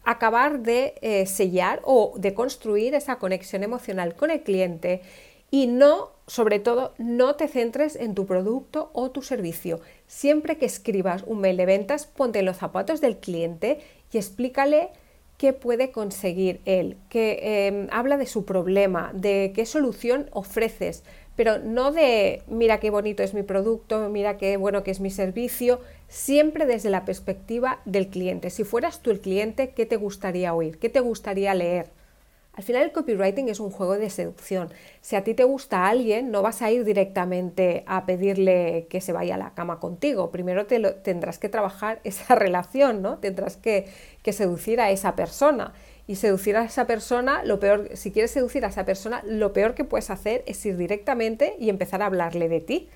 acabar 0.03 0.59
de 0.59 0.93
eh, 1.01 1.25
sellar 1.25 1.81
o 1.83 2.13
de 2.15 2.35
construir 2.35 2.93
esa 2.93 3.15
conexión 3.15 3.63
emocional 3.63 4.15
con 4.15 4.29
el 4.29 4.43
cliente 4.43 5.01
y 5.49 5.65
no, 5.65 6.11
sobre 6.27 6.59
todo, 6.59 6.93
no 6.99 7.35
te 7.37 7.47
centres 7.47 7.95
en 7.95 8.13
tu 8.13 8.27
producto 8.27 8.91
o 8.93 9.09
tu 9.09 9.23
servicio. 9.23 9.79
Siempre 10.05 10.57
que 10.57 10.67
escribas 10.67 11.23
un 11.25 11.39
mail 11.39 11.57
de 11.57 11.65
ventas, 11.65 12.05
ponte 12.05 12.37
en 12.39 12.45
los 12.45 12.57
zapatos 12.57 13.01
del 13.01 13.17
cliente 13.17 13.79
y 14.11 14.17
explícale 14.17 14.89
qué 15.37 15.53
puede 15.53 15.91
conseguir 15.91 16.61
él, 16.65 16.97
que 17.09 17.67
em, 17.67 17.87
habla 17.91 18.17
de 18.17 18.27
su 18.27 18.45
problema, 18.45 19.11
de 19.13 19.53
qué 19.55 19.65
solución 19.65 20.29
ofreces, 20.31 21.03
pero 21.37 21.59
no 21.59 21.91
de 21.93 22.41
mira 22.47 22.79
qué 22.79 22.89
bonito 22.89 23.23
es 23.23 23.33
mi 23.33 23.43
producto, 23.43 24.09
mira 24.09 24.37
qué 24.37 24.57
bueno 24.57 24.83
que 24.83 24.91
es 24.91 24.99
mi 24.99 25.11
servicio, 25.11 25.79
siempre 26.09 26.65
desde 26.65 26.89
la 26.89 27.05
perspectiva 27.05 27.79
del 27.85 28.09
cliente. 28.09 28.49
Si 28.49 28.65
fueras 28.65 29.01
tú 29.01 29.11
el 29.11 29.21
cliente, 29.21 29.69
¿qué 29.69 29.85
te 29.85 29.95
gustaría 29.95 30.53
oír? 30.53 30.79
¿Qué 30.79 30.89
te 30.89 30.99
gustaría 30.99 31.53
leer? 31.53 31.91
Al 32.57 32.63
final 32.63 32.81
el 32.81 32.91
copywriting 32.91 33.49
es 33.49 33.59
un 33.59 33.69
juego 33.69 33.99
de 33.99 34.09
seducción. 34.09 34.69
Si 35.01 35.15
a 35.15 35.23
ti 35.23 35.35
te 35.35 35.43
gusta 35.43 35.87
alguien, 35.87 36.31
no 36.31 36.41
vas 36.41 36.63
a 36.63 36.71
ir 36.71 36.85
directamente 36.85 37.83
a 37.85 38.07
pedirle 38.07 38.87
que 38.89 38.99
se 38.99 39.13
vaya 39.13 39.35
a 39.35 39.37
la 39.37 39.53
cama 39.53 39.79
contigo. 39.79 40.31
Primero 40.31 40.65
te 40.65 40.79
tendrás 40.79 41.37
que 41.37 41.49
trabajar 41.49 42.01
esa 42.03 42.33
relación, 42.33 43.03
¿no? 43.03 43.19
Tendrás 43.19 43.57
que, 43.57 43.85
que 44.23 44.33
seducir 44.33 44.81
a 44.81 44.89
esa 44.89 45.15
persona. 45.15 45.73
Y 46.07 46.15
seducir 46.15 46.55
a 46.55 46.63
esa 46.63 46.87
persona, 46.87 47.43
lo 47.43 47.59
peor, 47.59 47.89
si 47.93 48.11
quieres 48.11 48.31
seducir 48.31 48.63
a 48.65 48.69
esa 48.69 48.85
persona, 48.85 49.21
lo 49.25 49.51
peor 49.53 49.75
que 49.75 49.83
puedes 49.83 50.09
hacer 50.09 50.43
es 50.47 50.65
ir 50.65 50.77
directamente 50.77 51.55
y 51.59 51.69
empezar 51.69 52.01
a 52.01 52.05
hablarle 52.05 52.47
de 52.47 52.61
ti. 52.61 52.89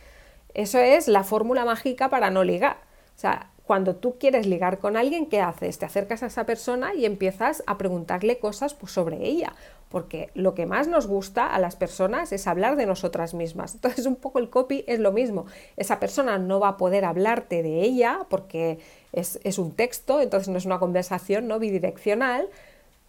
Eso 0.53 0.79
es 0.79 1.07
la 1.07 1.23
fórmula 1.23 1.65
mágica 1.65 2.09
para 2.09 2.29
no 2.29 2.43
ligar. 2.43 2.77
O 3.15 3.19
sea, 3.19 3.51
cuando 3.71 3.95
tú 3.95 4.17
quieres 4.17 4.47
ligar 4.47 4.79
con 4.79 4.97
alguien, 4.97 5.27
¿qué 5.27 5.39
haces? 5.39 5.77
Te 5.77 5.85
acercas 5.85 6.23
a 6.23 6.25
esa 6.25 6.45
persona 6.45 6.93
y 6.93 7.05
empiezas 7.05 7.63
a 7.67 7.77
preguntarle 7.77 8.37
cosas 8.37 8.73
pues, 8.73 8.91
sobre 8.91 9.25
ella, 9.25 9.53
porque 9.87 10.29
lo 10.33 10.55
que 10.55 10.65
más 10.65 10.89
nos 10.89 11.07
gusta 11.07 11.47
a 11.47 11.57
las 11.59 11.75
personas 11.75 12.33
es 12.33 12.47
hablar 12.47 12.75
de 12.75 12.85
nosotras 12.85 13.33
mismas. 13.33 13.75
Entonces, 13.75 14.05
un 14.05 14.17
poco 14.17 14.39
el 14.39 14.49
copy 14.49 14.83
es 14.87 14.99
lo 14.99 15.11
mismo. 15.11 15.45
Esa 15.77 15.99
persona 15.99 16.37
no 16.37 16.59
va 16.59 16.69
a 16.69 16.77
poder 16.77 17.05
hablarte 17.05 17.63
de 17.63 17.81
ella 17.81 18.19
porque 18.29 18.79
es, 19.13 19.39
es 19.43 19.57
un 19.57 19.71
texto, 19.71 20.19
entonces 20.19 20.49
no 20.49 20.57
es 20.57 20.65
una 20.65 20.79
conversación 20.79 21.47
no 21.47 21.59
bidireccional, 21.59 22.49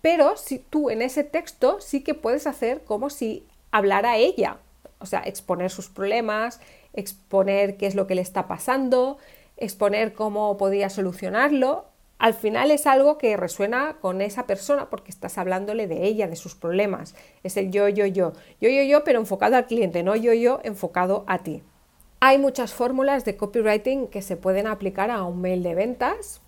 pero 0.02 0.36
si 0.36 0.58
tú 0.58 0.90
en 0.90 1.00
ese 1.00 1.24
texto 1.24 1.80
sí 1.80 2.02
que 2.02 2.14
puedes 2.14 2.46
hacer 2.46 2.82
como 2.84 3.08
si 3.08 3.46
hablara 3.70 4.16
ella, 4.16 4.58
o 4.98 5.06
sea, 5.06 5.20
exponer 5.20 5.70
sus 5.70 5.88
problemas, 5.88 6.60
exponer 6.92 7.76
qué 7.76 7.86
es 7.86 7.94
lo 7.94 8.06
que 8.06 8.14
le 8.14 8.22
está 8.22 8.46
pasando, 8.46 9.18
exponer 9.56 10.12
cómo 10.12 10.56
podía 10.58 10.90
solucionarlo, 10.90 11.86
al 12.18 12.34
final 12.34 12.70
es 12.70 12.86
algo 12.86 13.18
que 13.18 13.36
resuena 13.36 13.96
con 14.00 14.20
esa 14.20 14.46
persona 14.46 14.90
porque 14.90 15.10
estás 15.10 15.38
hablándole 15.38 15.88
de 15.88 16.04
ella, 16.04 16.28
de 16.28 16.36
sus 16.36 16.54
problemas. 16.54 17.16
Es 17.42 17.56
el 17.56 17.72
yo, 17.72 17.88
yo, 17.88 18.06
yo. 18.06 18.32
Yo, 18.60 18.68
yo, 18.68 18.82
yo, 18.84 19.02
pero 19.02 19.18
enfocado 19.18 19.56
al 19.56 19.66
cliente, 19.66 20.04
no 20.04 20.14
yo, 20.14 20.32
yo, 20.32 20.60
enfocado 20.62 21.24
a 21.26 21.38
ti. 21.38 21.64
Hay 22.20 22.38
muchas 22.38 22.74
fórmulas 22.74 23.24
de 23.24 23.36
copywriting 23.36 24.06
que 24.06 24.22
se 24.22 24.36
pueden 24.36 24.68
aplicar 24.68 25.10
a 25.10 25.24
un 25.24 25.40
mail 25.40 25.64
de 25.64 25.74
ventas. 25.74 26.40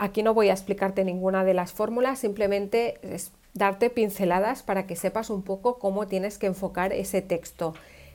Aquí 0.00 0.22
no 0.22 0.32
voy 0.32 0.48
a 0.48 0.52
explicarte 0.52 1.04
ninguna 1.04 1.44
de 1.44 1.52
las 1.52 1.74
fórmulas, 1.74 2.18
simplemente 2.18 2.98
es 3.02 3.32
darte 3.52 3.90
pinceladas 3.90 4.62
para 4.62 4.86
que 4.86 4.96
sepas 4.96 5.28
un 5.28 5.42
poco 5.42 5.78
cómo 5.78 6.06
tienes 6.06 6.38
que 6.38 6.46
enfocar 6.46 6.94
ese 6.94 7.20
texto. 7.20 7.74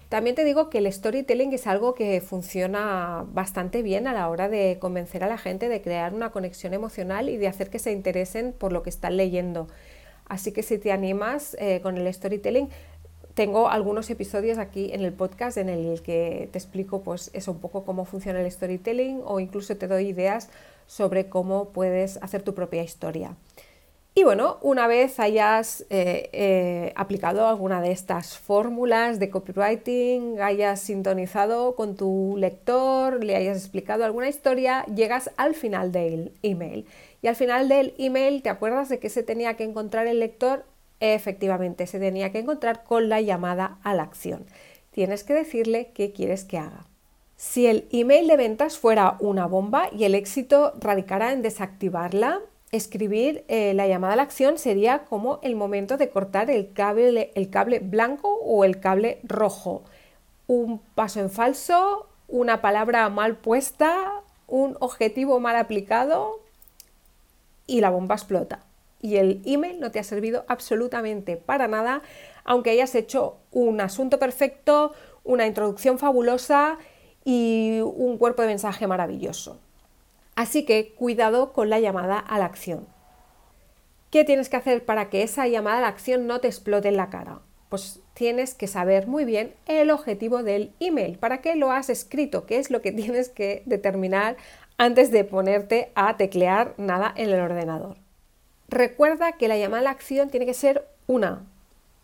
También 0.10 0.36
te 0.36 0.44
digo 0.44 0.72
que 0.72 0.80
el 0.80 0.92
storytelling 0.92 1.54
es 1.54 1.68
algo 1.68 1.94
que 1.94 2.22
funciona 2.22 3.24
bastante 3.34 3.84
bien 3.84 4.08
a 4.08 4.14
la 4.14 4.30
hora 4.30 4.50
de 4.50 4.80
convencer 4.80 5.24
a 5.24 5.28
la 5.28 5.38
gente 5.38 5.70
de 5.70 5.84
crear 5.84 6.16
una 6.16 6.32
conexión 6.32 6.74
emocional 6.74 7.30
y 7.30 7.38
de 7.38 7.48
hacer 7.48 7.70
que 7.70 7.78
se 7.78 7.92
interesen 7.92 8.52
por 8.58 8.74
lo 8.74 8.82
que 8.82 8.90
están 8.90 9.16
leyendo. 9.16 9.68
Así 10.28 10.52
que 10.54 10.64
si 10.64 10.80
te 10.80 10.92
animas 10.92 11.56
eh, 11.60 11.82
con 11.84 11.98
el 11.98 12.12
storytelling, 12.12 12.68
tengo 13.36 13.70
algunos 13.70 14.10
episodios 14.10 14.58
aquí 14.58 14.92
en 14.92 15.02
el 15.02 15.14
podcast 15.14 15.58
en 15.58 15.70
el 15.70 16.02
que 16.02 16.50
te 16.52 16.58
explico 16.58 17.04
pues 17.04 17.30
eso 17.34 17.52
un 17.52 17.60
poco 17.60 17.86
cómo 17.86 18.06
funciona 18.06 18.42
el 18.42 18.52
storytelling 18.52 19.22
o 19.24 19.40
incluso 19.40 19.78
te 19.78 19.88
doy 19.88 20.08
ideas 20.08 20.50
sobre 20.88 21.30
cómo 21.30 21.70
puedes 21.70 22.18
hacer 22.18 22.44
tu 22.44 22.54
propia 22.54 22.84
historia. 22.84 23.36
Y 24.18 24.24
bueno, 24.24 24.60
una 24.62 24.88
vez 24.88 25.20
hayas 25.20 25.82
eh, 25.90 26.30
eh, 26.32 26.94
aplicado 26.96 27.48
alguna 27.48 27.82
de 27.82 27.92
estas 27.92 28.38
fórmulas 28.38 29.20
de 29.20 29.30
copywriting, 29.30 30.40
hayas 30.40 30.80
sintonizado 30.80 31.76
con 31.76 31.98
tu 31.98 32.36
lector, 32.38 33.22
le 33.22 33.36
hayas 33.36 33.58
explicado 33.58 34.06
alguna 34.06 34.30
historia, 34.30 34.86
llegas 34.86 35.32
al 35.36 35.54
final 35.54 35.92
del 35.92 36.32
email. 36.44 36.86
Y 37.22 37.28
al 37.28 37.36
final 37.36 37.68
del 37.68 37.94
email, 37.98 38.42
¿te 38.42 38.48
acuerdas 38.48 38.88
de 38.88 39.00
que 39.00 39.10
se 39.10 39.22
tenía 39.22 39.56
que 39.58 39.66
encontrar 39.66 40.08
el 40.08 40.20
lector? 40.20 40.64
Efectivamente, 41.02 41.86
se 41.86 42.00
tenía 42.00 42.32
que 42.32 42.40
encontrar 42.40 42.86
con 42.86 43.10
la 43.10 43.20
llamada 43.20 43.80
a 43.84 43.94
la 43.94 44.04
acción. 44.04 44.46
Tienes 44.92 45.26
que 45.26 45.34
decirle 45.34 45.92
qué 45.94 46.14
quieres 46.14 46.46
que 46.46 46.58
haga. 46.58 46.86
Si 47.38 47.68
el 47.68 47.88
email 47.92 48.28
de 48.28 48.38
ventas 48.38 48.78
fuera 48.78 49.18
una 49.20 49.46
bomba 49.46 49.90
y 49.92 50.06
el 50.06 50.16
éxito 50.16 50.74
radicara 50.80 51.34
en 51.34 51.42
desactivarla, 51.42 52.40
escribir 52.72 53.44
eh, 53.48 53.74
la 53.74 53.88
llamada 53.88 54.14
a 54.14 54.16
la 54.16 54.24
acción 54.24 54.58
sería 54.58 55.00
como 55.06 55.40
el 55.44 55.56
momento 55.56 55.98
de 55.98 56.10
cortar 56.10 56.50
el 56.50 56.72
cable, 56.72 57.32
el 57.36 57.50
cable 57.50 57.80
blanco 57.80 58.40
o 58.44 58.64
el 58.64 58.80
cable 58.80 59.20
rojo. 59.24 59.84
Un 60.48 60.80
paso 60.80 61.20
en 61.20 61.30
falso, 61.30 62.08
una 62.30 62.62
palabra 62.62 63.10
mal 63.10 63.36
puesta, 63.36 64.22
un 64.48 64.78
objetivo 64.80 65.40
mal 65.40 65.58
aplicado 65.58 66.40
y 67.68 67.82
la 67.82 67.90
bomba 67.90 68.16
explota. 68.16 68.60
Y 69.02 69.18
el 69.18 69.42
email 69.46 69.80
no 69.82 69.92
te 69.92 70.00
ha 70.00 70.04
servido 70.04 70.46
absolutamente 70.48 71.36
para 71.36 71.68
nada, 71.68 72.02
aunque 72.46 72.72
hayas 72.72 72.96
hecho 72.96 73.38
un 73.52 73.82
asunto 73.82 74.20
perfecto, 74.20 74.94
una 75.24 75.46
introducción 75.46 76.00
fabulosa 76.00 76.78
y 77.26 77.82
un 77.82 78.18
cuerpo 78.18 78.44
de 78.44 78.48
mensaje 78.48 78.88
maravilloso. 78.88 79.60
Así 80.36 80.64
que 80.64 80.94
cuidado 80.94 81.52
con 81.52 81.70
la 81.70 81.80
llamada 81.80 82.20
a 82.20 82.40
la 82.40 82.46
acción. 82.46 82.88
¿Qué 84.12 84.24
tienes 84.24 84.48
que 84.48 84.58
hacer 84.58 84.86
para 84.86 85.10
que 85.10 85.24
esa 85.24 85.48
llamada 85.48 85.80
a 85.80 85.82
la 85.82 85.88
acción 85.88 86.28
no 86.28 86.40
te 86.40 86.48
explote 86.48 86.88
en 86.88 86.98
la 86.98 87.10
cara? 87.10 87.40
Pues 87.68 88.00
tienes 88.14 88.54
que 88.54 88.68
saber 88.68 89.08
muy 89.08 89.26
bien 89.26 89.54
el 89.66 89.92
objetivo 89.92 90.44
del 90.44 90.72
email, 90.80 91.18
para 91.18 91.42
qué 91.42 91.56
lo 91.56 91.72
has 91.72 91.90
escrito, 91.90 92.46
qué 92.46 92.60
es 92.60 92.70
lo 92.70 92.82
que 92.82 92.92
tienes 92.94 93.28
que 93.28 93.64
determinar 93.66 94.38
antes 94.78 95.12
de 95.12 95.24
ponerte 95.24 95.92
a 95.96 96.16
teclear 96.16 96.76
nada 96.78 97.14
en 97.16 97.30
el 97.30 97.40
ordenador. 97.40 97.98
Recuerda 98.68 99.34
que 99.34 99.48
la 99.48 99.58
llamada 99.58 99.82
a 99.82 99.84
la 99.86 99.90
acción 99.92 100.30
tiene 100.30 100.46
que 100.46 100.54
ser 100.54 100.88
una, 101.08 101.44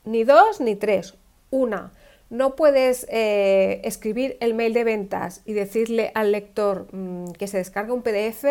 ni 0.04 0.24
dos 0.24 0.62
ni 0.62 0.76
tres, 0.76 1.16
una. 1.50 1.92
No 2.32 2.56
puedes 2.56 3.06
eh, 3.10 3.82
escribir 3.84 4.38
el 4.40 4.54
mail 4.54 4.74
de 4.74 4.86
ventas 4.86 5.42
y 5.46 5.52
decirle 5.52 6.14
al 6.16 6.32
lector 6.32 6.88
mm, 6.94 7.34
que 7.34 7.46
se 7.48 7.58
descargue 7.58 7.92
un 7.92 8.04
PDF 8.04 8.46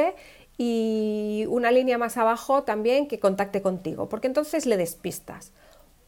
y 0.59 1.47
una 1.49 1.71
línea 1.71 1.97
más 1.97 2.19
abajo 2.19 2.63
también 2.65 3.09
que 3.09 3.19
contacte 3.19 3.63
contigo, 3.63 4.11
porque 4.11 4.27
entonces 4.27 4.67
le 4.67 4.77
despistas. 4.77 5.53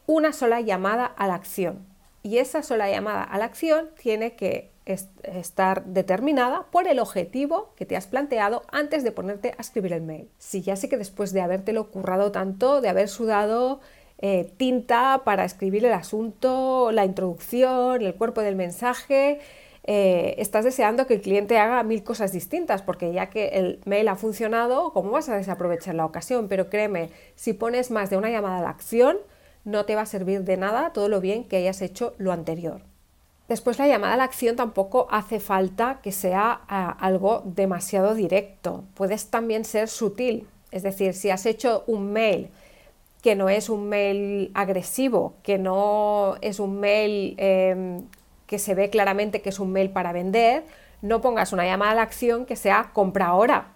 Una 0.05 0.33
sola 0.33 0.61
llamada 0.61 1.05
a 1.05 1.25
la 1.25 1.33
acción. 1.33 1.87
Y 2.21 2.37
esa 2.37 2.61
sola 2.61 2.91
llamada 2.91 3.23
a 3.23 3.39
la 3.39 3.45
acción 3.45 3.89
tiene 3.99 4.35
que 4.35 4.69
estar 4.85 5.83
determinada 5.85 6.67
por 6.69 6.87
el 6.87 6.99
objetivo 6.99 7.73
que 7.75 7.87
te 7.87 7.97
has 7.97 8.05
planteado 8.05 8.61
antes 8.71 9.03
de 9.03 9.11
ponerte 9.11 9.55
a 9.57 9.61
escribir 9.61 9.93
el 9.93 10.03
mail. 10.03 10.29
Si 10.37 10.61
ya 10.61 10.75
sé 10.75 10.89
que 10.89 10.97
después 10.97 11.33
de 11.33 11.41
habértelo 11.41 11.89
currado 11.89 12.31
tanto, 12.31 12.81
de 12.81 12.89
haber 12.89 13.09
sudado 13.09 13.79
eh, 14.25 14.53
tinta 14.55 15.23
para 15.25 15.43
escribir 15.43 15.83
el 15.83 15.91
asunto, 15.91 16.93
la 16.93 17.03
introducción, 17.03 18.01
el 18.01 18.15
cuerpo 18.15 18.39
del 18.39 18.55
mensaje. 18.55 19.41
Eh, 19.83 20.35
estás 20.37 20.63
deseando 20.63 21.05
que 21.07 21.15
el 21.15 21.21
cliente 21.21 21.57
haga 21.57 21.83
mil 21.83 22.05
cosas 22.05 22.31
distintas, 22.31 22.81
porque 22.81 23.11
ya 23.11 23.25
que 23.29 23.49
el 23.49 23.81
mail 23.83 24.07
ha 24.07 24.15
funcionado, 24.15 24.93
¿cómo 24.93 25.11
vas 25.11 25.27
a 25.27 25.35
desaprovechar 25.35 25.95
la 25.95 26.05
ocasión? 26.05 26.47
Pero 26.47 26.69
créeme, 26.69 27.09
si 27.35 27.51
pones 27.51 27.91
más 27.91 28.09
de 28.09 28.15
una 28.15 28.29
llamada 28.29 28.59
a 28.59 28.61
la 28.61 28.69
acción, 28.69 29.17
no 29.65 29.83
te 29.83 29.95
va 29.95 30.03
a 30.03 30.05
servir 30.05 30.45
de 30.45 30.55
nada 30.55 30.93
todo 30.93 31.09
lo 31.09 31.19
bien 31.19 31.43
que 31.43 31.57
hayas 31.57 31.81
hecho 31.81 32.13
lo 32.17 32.31
anterior. 32.31 32.79
Después 33.49 33.77
la 33.77 33.89
llamada 33.89 34.13
a 34.13 34.17
la 34.17 34.23
acción 34.23 34.55
tampoco 34.55 35.09
hace 35.11 35.41
falta 35.41 35.99
que 36.01 36.13
sea 36.13 36.61
ah, 36.69 36.95
algo 37.01 37.41
demasiado 37.43 38.15
directo, 38.15 38.85
puedes 38.93 39.27
también 39.27 39.65
ser 39.65 39.89
sutil, 39.89 40.47
es 40.71 40.81
decir, 40.81 41.13
si 41.13 41.29
has 41.29 41.45
hecho 41.45 41.83
un 41.87 42.13
mail 42.13 42.51
que 43.23 43.35
no 43.35 43.47
es 43.47 43.69
un 43.69 43.87
mail 43.87 44.51
agresivo, 44.53 45.35
que 45.43 45.57
no 45.57 46.35
es 46.41 46.59
un 46.59 46.81
mail 46.81 47.35
em, 47.37 48.01
que 48.45 48.59
se 48.59 48.75
ve 48.75 48.89
claramente 48.89 49.41
que 49.41 49.47
es 49.49 49.59
un 49.59 49.71
mail 49.71 49.91
para 49.91 50.11
vender, 50.11 50.65
no 51.01 51.21
pongas 51.21 51.53
una 51.53 51.65
llamada 51.65 51.91
a 51.91 51.95
la 51.95 52.01
acción 52.01 52.45
que 52.45 52.57
sea 52.57 52.91
compra 52.93 53.27
ahora. 53.27 53.69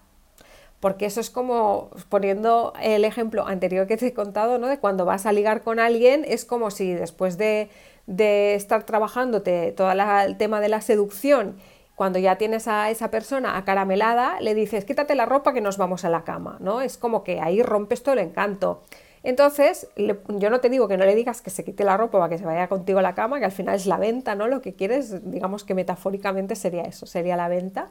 Porque 0.82 1.06
eso 1.06 1.22
es 1.22 1.30
como, 1.30 1.90
poniendo 2.10 2.74
el 2.82 3.06
ejemplo 3.06 3.48
anterior 3.48 3.88
que 3.88 3.96
te 3.96 4.08
he 4.08 4.14
contado, 4.14 4.60
¿no? 4.60 4.68
de 4.68 4.80
cuando 4.80 5.06
vas 5.06 5.26
a 5.26 5.32
ligar 5.32 5.64
con 5.64 5.80
alguien, 5.80 6.26
es 6.28 6.44
como 6.44 6.70
si 6.70 6.94
después 6.94 7.38
de, 7.38 7.70
de 8.06 8.54
estar 8.54 8.84
trabajándote 8.84 9.72
todo 9.72 9.90
el 9.92 10.38
tema 10.38 10.60
de 10.60 10.70
la 10.70 10.82
seducción, 10.82 11.56
cuando 11.96 12.20
ya 12.20 12.36
tienes 12.38 12.68
a 12.68 12.90
esa 12.92 13.10
persona 13.12 13.58
acaramelada, 13.58 14.42
le 14.42 14.54
dices, 14.54 14.84
quítate 14.84 15.16
la 15.16 15.26
ropa 15.26 15.54
que 15.54 15.62
nos 15.62 15.78
vamos 15.78 16.04
a 16.04 16.10
la 16.10 16.26
cama, 16.26 16.58
¿no? 16.60 16.82
Es 16.82 16.98
como 16.98 17.24
que 17.24 17.40
ahí 17.40 17.64
rompes 17.64 18.04
todo 18.04 18.14
el 18.14 18.20
encanto. 18.20 18.84
Entonces, 19.28 19.90
yo 19.98 20.50
no 20.50 20.62
te 20.62 20.70
digo 20.70 20.88
que 20.88 20.96
no 20.96 21.04
le 21.04 21.14
digas 21.14 21.42
que 21.42 21.50
se 21.50 21.66
quite 21.66 21.84
la 21.84 21.98
ropa 21.98 22.18
para 22.18 22.30
que 22.30 22.38
se 22.38 22.46
vaya 22.46 22.70
contigo 22.70 23.00
a 23.00 23.02
la 23.02 23.14
cama, 23.14 23.40
que 23.40 23.44
al 23.44 23.52
final 23.52 23.76
es 23.76 23.86
la 23.86 23.98
venta, 23.98 24.36
¿no? 24.36 24.48
Lo 24.48 24.62
que 24.62 24.74
quieres, 24.74 25.30
digamos 25.30 25.66
que 25.66 25.74
metafóricamente 25.74 26.56
sería 26.56 26.84
eso, 26.84 27.06
sería 27.06 27.36
la 27.36 27.50
venta, 27.50 27.90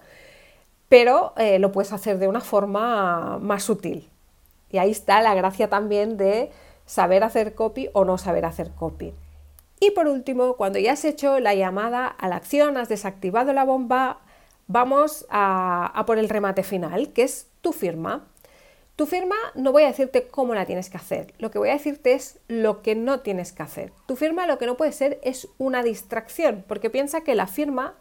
pero 0.88 1.35
eh, 1.37 1.59
lo 1.59 1.73
puedes 1.73 1.93
hacer 1.93 2.19
de 2.19 2.26
una 2.26 2.40
forma 2.40 3.38
más 3.38 3.64
sutil. 3.64 4.09
Y 4.71 4.78
ahí 4.78 4.90
está 4.90 5.21
la 5.21 5.35
gracia 5.35 5.69
también 5.69 6.16
de 6.16 6.50
saber 6.87 7.23
hacer 7.23 7.55
copy 7.55 7.90
o 7.93 8.07
no 8.07 8.16
saber 8.16 8.47
hacer 8.47 8.71
copy. 8.71 9.12
Y 9.78 9.90
por 9.90 10.09
último, 10.09 10.55
cuando 10.55 10.78
ya 10.78 10.93
has 10.93 11.05
hecho 11.05 11.38
la 11.38 11.55
llamada 11.55 12.07
a 12.07 12.31
la 12.31 12.37
acción, 12.37 12.78
has 12.78 12.88
desactivado 12.88 13.52
la 13.52 13.64
bomba, 13.64 14.21
vamos 14.69 15.26
a, 15.28 16.02
por 16.07 16.19
el 16.19 16.31
remate 16.31 16.62
final, 16.62 17.12
que 17.12 17.25
es 17.25 17.49
tu 17.61 17.75
firma. 17.75 18.25
Tu 18.96 19.04
firma 19.04 19.36
no 19.54 19.72
voy 19.72 19.82
a 19.82 19.88
decirte 19.88 20.26
cómo 20.26 20.54
la 20.54 20.64
tienes 20.64 20.88
que 20.88 20.96
hacer, 20.96 21.34
lo 21.38 21.50
que 21.50 21.58
voy 21.58 21.68
a 21.68 21.74
decirte 21.74 22.14
es 22.14 22.38
lo 22.48 22.80
que 22.80 22.94
no 22.94 23.20
tienes 23.20 23.52
que 23.52 23.62
hacer. 23.62 23.92
Tu 24.06 24.16
firma 24.16 24.46
lo 24.46 24.56
que 24.56 24.64
no 24.64 24.78
puede 24.78 24.92
ser 24.92 25.20
es 25.22 25.48
una 25.58 25.82
distracción, 25.82 26.64
porque 26.66 26.88
piensa 26.88 27.20
que 27.20 27.34
la 27.34 27.46
firma 27.46 27.94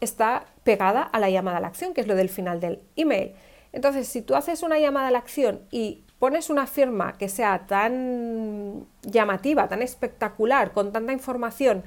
está 0.00 0.44
pegada 0.62 1.02
a 1.02 1.18
la 1.18 1.30
llamada 1.30 1.56
a 1.56 1.60
la 1.60 1.68
acción, 1.68 1.94
que 1.94 2.02
es 2.02 2.06
lo 2.06 2.14
del 2.14 2.28
final 2.28 2.60
del 2.60 2.80
email. 2.94 3.32
Entonces, 3.72 4.06
si 4.06 4.20
tú 4.20 4.34
haces 4.34 4.62
una 4.62 4.78
llamada 4.78 5.08
a 5.08 5.10
la 5.10 5.18
acción 5.18 5.62
y 5.70 6.04
pones 6.18 6.50
una 6.50 6.66
firma 6.66 7.16
que 7.16 7.30
sea 7.30 7.66
tan 7.66 8.86
llamativa, 9.02 9.66
tan 9.68 9.80
espectacular, 9.80 10.72
con 10.72 10.92
tanta 10.92 11.12
información, 11.12 11.82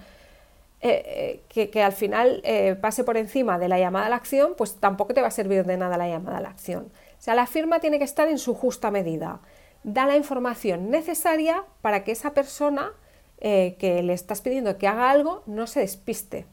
eh, 0.82 1.42
eh, 1.50 1.70
que, 1.70 1.82
al 1.82 1.94
final 1.94 2.42
eh, 2.44 2.76
pase 2.80 3.04
por 3.04 3.18
encima 3.18 3.58
de 3.58 3.68
la 3.68 3.80
llamada 3.80 4.08
a 4.08 4.10
la 4.10 4.16
acción, 4.16 4.54
pues 4.58 4.76
tampoco 4.76 5.14
te 5.14 5.22
va 5.22 5.28
a 5.28 5.32
servir 5.32 5.64
de 5.66 5.78
nada 5.78 5.98
la 5.98 6.08
llamada 6.08 6.38
a 6.38 6.42
la 6.42 6.50
acción. 6.50 6.92
O 7.18 7.22
sea, 7.22 7.36
la 7.36 7.48
firma 7.48 7.80
tiene 7.80 7.98
que 7.98 8.06
estar 8.06 8.28
en 8.28 8.38
su 8.38 8.54
justa 8.54 8.92
medida. 8.92 9.42
Da 9.84 10.06
la 10.06 10.18
información 10.18 10.90
necesaria 10.90 11.64
para 11.82 12.04
que 12.04 12.12
esa 12.12 12.34
persona 12.34 12.92
que 13.40 14.02
le 14.04 14.14
estás 14.14 14.42
pidiendo 14.42 14.78
que 14.78 14.88
haga 14.88 15.12
algo 15.12 15.44
no 15.46 15.68
se 15.68 15.82
despiste. 15.82 16.46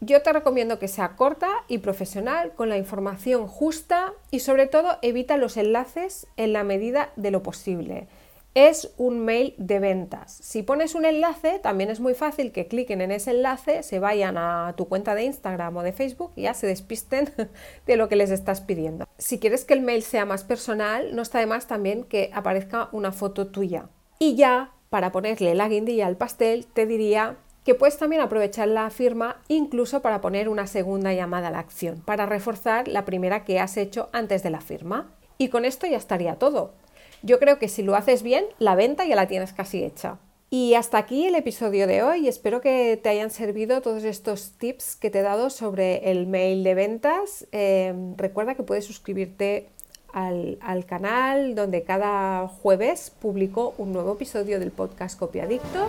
Yo 0.00 0.20
te 0.22 0.32
recomiendo 0.32 0.78
que 0.78 0.88
sea 0.88 1.14
corta 1.14 1.48
y 1.68 1.78
profesional, 1.78 2.52
con 2.56 2.68
la 2.68 2.76
información 2.76 3.46
justa 3.46 4.12
y 4.32 4.40
sobre 4.40 4.66
todo 4.66 4.98
evita 5.00 5.36
los 5.36 5.56
enlaces 5.56 6.26
en 6.36 6.52
la 6.52 6.64
medida 6.64 7.12
de 7.14 7.30
lo 7.30 7.42
posible. 7.42 8.08
Es 8.54 8.92
un 8.98 9.24
mail 9.24 9.54
de 9.56 9.78
ventas. 9.78 10.30
Si 10.42 10.62
pones 10.62 10.94
un 10.94 11.06
enlace, 11.06 11.58
también 11.58 11.90
es 11.90 12.00
muy 12.00 12.12
fácil 12.12 12.52
que 12.52 12.66
cliquen 12.66 13.00
en 13.00 13.10
ese 13.10 13.30
enlace, 13.30 13.82
se 13.82 13.98
vayan 13.98 14.36
a 14.36 14.74
tu 14.76 14.88
cuenta 14.88 15.14
de 15.14 15.24
Instagram 15.24 15.74
o 15.78 15.82
de 15.82 15.94
Facebook 15.94 16.32
y 16.36 16.42
ya 16.42 16.52
se 16.52 16.66
despisten 16.66 17.30
de 17.86 17.96
lo 17.96 18.10
que 18.10 18.16
les 18.16 18.30
estás 18.30 18.60
pidiendo. 18.60 19.06
Si 19.16 19.38
quieres 19.38 19.64
que 19.64 19.72
el 19.72 19.80
mail 19.80 20.02
sea 20.02 20.26
más 20.26 20.44
personal, 20.44 21.16
no 21.16 21.22
está 21.22 21.38
de 21.38 21.46
más 21.46 21.66
también 21.66 22.04
que 22.04 22.30
aparezca 22.34 22.90
una 22.92 23.10
foto 23.10 23.46
tuya. 23.46 23.88
Y 24.18 24.36
ya, 24.36 24.72
para 24.90 25.12
ponerle 25.12 25.54
la 25.54 25.68
guindilla 25.68 26.06
al 26.06 26.18
pastel, 26.18 26.66
te 26.66 26.84
diría 26.84 27.36
que 27.64 27.74
puedes 27.74 27.96
también 27.96 28.20
aprovechar 28.20 28.68
la 28.68 28.90
firma 28.90 29.40
incluso 29.48 30.02
para 30.02 30.20
poner 30.20 30.50
una 30.50 30.66
segunda 30.66 31.14
llamada 31.14 31.48
a 31.48 31.52
la 31.52 31.60
acción, 31.60 32.02
para 32.04 32.26
reforzar 32.26 32.86
la 32.88 33.06
primera 33.06 33.44
que 33.44 33.60
has 33.60 33.78
hecho 33.78 34.10
antes 34.12 34.42
de 34.42 34.50
la 34.50 34.60
firma. 34.60 35.10
Y 35.38 35.48
con 35.48 35.64
esto 35.64 35.86
ya 35.86 35.96
estaría 35.96 36.36
todo. 36.36 36.74
Yo 37.22 37.38
creo 37.38 37.58
que 37.58 37.68
si 37.68 37.82
lo 37.82 37.94
haces 37.94 38.22
bien, 38.22 38.44
la 38.58 38.74
venta 38.74 39.04
ya 39.04 39.16
la 39.16 39.28
tienes 39.28 39.52
casi 39.52 39.84
hecha. 39.84 40.18
Y 40.50 40.74
hasta 40.74 40.98
aquí 40.98 41.26
el 41.26 41.34
episodio 41.34 41.86
de 41.86 42.02
hoy. 42.02 42.28
Espero 42.28 42.60
que 42.60 43.00
te 43.02 43.08
hayan 43.08 43.30
servido 43.30 43.80
todos 43.80 44.04
estos 44.04 44.52
tips 44.58 44.96
que 44.96 45.08
te 45.08 45.20
he 45.20 45.22
dado 45.22 45.48
sobre 45.48 46.10
el 46.10 46.26
mail 46.26 46.62
de 46.62 46.74
ventas. 46.74 47.46
Em, 47.52 48.16
recuerda 48.18 48.54
que 48.54 48.62
puedes 48.62 48.84
suscribirte 48.84 49.68
al, 50.12 50.58
al, 50.60 50.84
canal 50.84 51.54
donde 51.54 51.84
cada 51.84 52.48
jueves 52.48 53.10
publico 53.10 53.72
un 53.78 53.92
nuevo 53.92 54.12
episodio 54.12 54.60
del 54.60 54.72
podcast 54.72 55.18
Copiadictos 55.18 55.88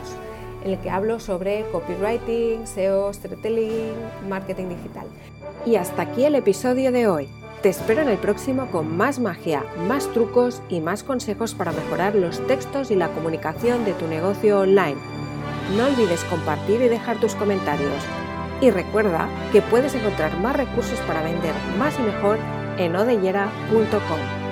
en 0.63 0.72
el 0.72 0.80
que 0.80 0.89
hablo 0.89 1.19
sobre 1.19 1.65
copywriting, 1.72 2.65
SEO, 2.65 3.13
storytelling, 3.13 3.93
marketing 4.30 4.69
digital. 4.69 5.08
Y 5.65 5.76
hasta 5.76 6.04
aquí 6.04 6.24
el 6.24 6.36
episodio 6.36 6.91
de 6.91 7.08
hoy. 7.08 7.42
Te 7.63 7.69
espero 7.69 8.02
en 8.02 8.10
el 8.10 8.17
próximo 8.17 8.69
con 8.69 8.97
más 8.97 9.19
magia, 9.19 9.63
más 9.88 10.12
trucos 10.12 10.62
y 10.67 10.82
más 10.82 11.02
consejos 11.02 11.56
para 11.56 11.71
mejorar 11.71 12.13
los 12.13 12.45
textos 12.45 12.91
y 12.91 12.95
la 12.95 13.08
comunicación 13.08 13.86
de 13.86 13.93
tu 13.93 14.06
negocio 14.06 14.60
online. 14.60 14.97
No 15.78 15.86
olvides 15.86 16.26
compartir 16.26 16.82
y 16.82 16.89
dejar 16.89 17.21
tus 17.21 17.36
comentarios. 17.36 18.04
Y 18.60 18.69
recuerda 18.69 19.30
que 19.54 19.62
puedes 19.62 19.95
encontrar 19.95 20.38
más 20.41 20.58
recursos 20.58 20.99
para 21.08 21.23
vender 21.23 21.56
más 21.80 21.97
y 21.97 22.02
mejor 22.02 22.38
en 22.78 22.97
odellera.com. 22.97 24.42